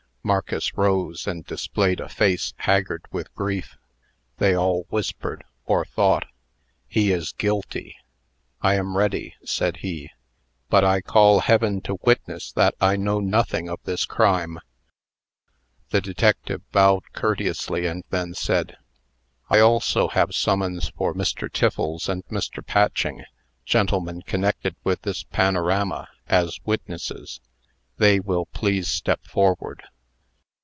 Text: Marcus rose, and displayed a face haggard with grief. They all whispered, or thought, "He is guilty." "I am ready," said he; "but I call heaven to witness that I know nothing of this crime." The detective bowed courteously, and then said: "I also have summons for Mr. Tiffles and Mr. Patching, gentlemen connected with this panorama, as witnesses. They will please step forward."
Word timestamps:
Marcus 0.23 0.77
rose, 0.77 1.25
and 1.25 1.43
displayed 1.47 1.99
a 1.99 2.07
face 2.07 2.53
haggard 2.57 3.03
with 3.11 3.33
grief. 3.33 3.75
They 4.37 4.55
all 4.55 4.85
whispered, 4.89 5.43
or 5.65 5.83
thought, 5.83 6.27
"He 6.87 7.11
is 7.11 7.31
guilty." 7.31 7.95
"I 8.61 8.75
am 8.75 8.95
ready," 8.95 9.33
said 9.43 9.77
he; 9.77 10.11
"but 10.69 10.83
I 10.85 11.01
call 11.01 11.39
heaven 11.39 11.81
to 11.81 11.97
witness 12.03 12.51
that 12.51 12.75
I 12.79 12.97
know 12.97 13.19
nothing 13.19 13.67
of 13.67 13.79
this 13.83 14.05
crime." 14.05 14.59
The 15.89 16.01
detective 16.01 16.61
bowed 16.71 17.11
courteously, 17.13 17.87
and 17.87 18.03
then 18.11 18.35
said: 18.35 18.77
"I 19.49 19.57
also 19.57 20.07
have 20.09 20.35
summons 20.35 20.89
for 20.89 21.15
Mr. 21.15 21.51
Tiffles 21.51 22.07
and 22.07 22.23
Mr. 22.27 22.63
Patching, 22.63 23.23
gentlemen 23.65 24.21
connected 24.21 24.75
with 24.83 25.01
this 25.01 25.23
panorama, 25.23 26.07
as 26.29 26.59
witnesses. 26.63 27.41
They 27.97 28.19
will 28.19 28.45
please 28.45 28.87
step 28.87 29.25
forward." 29.25 29.81